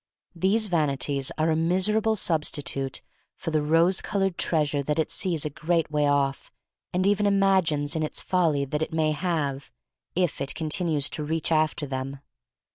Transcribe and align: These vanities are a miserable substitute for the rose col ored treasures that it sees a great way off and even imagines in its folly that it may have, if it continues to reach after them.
These 0.33 0.65
vanities 0.65 1.31
are 1.37 1.51
a 1.51 1.55
miserable 1.55 2.15
substitute 2.15 3.03
for 3.35 3.51
the 3.51 3.61
rose 3.61 4.01
col 4.01 4.21
ored 4.23 4.35
treasures 4.35 4.85
that 4.85 4.97
it 4.97 5.11
sees 5.11 5.45
a 5.45 5.51
great 5.51 5.91
way 5.91 6.07
off 6.07 6.49
and 6.91 7.05
even 7.05 7.27
imagines 7.27 7.95
in 7.95 8.01
its 8.01 8.19
folly 8.19 8.65
that 8.65 8.81
it 8.81 8.91
may 8.91 9.11
have, 9.11 9.69
if 10.15 10.41
it 10.41 10.55
continues 10.55 11.07
to 11.11 11.23
reach 11.23 11.51
after 11.51 11.85
them. 11.85 12.19